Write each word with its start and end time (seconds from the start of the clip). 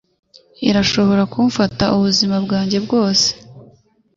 irashobora 0.69 1.23
kumfata 1.33 1.85
ubuzima 1.97 2.35
bwanjye 2.45 2.77
bwose 2.85 3.27